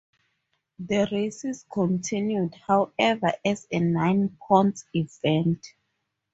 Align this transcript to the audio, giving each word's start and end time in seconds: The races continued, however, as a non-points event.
The 0.79 1.07
races 1.11 1.63
continued, 1.71 2.55
however, 2.55 3.33
as 3.45 3.67
a 3.71 3.79
non-points 3.81 4.85
event. 4.95 5.75